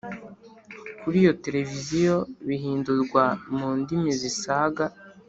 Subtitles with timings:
[1.01, 2.15] Kuri iyo televiziyo
[2.47, 3.23] bihindurwa
[3.55, 4.83] mu ndimi zisaga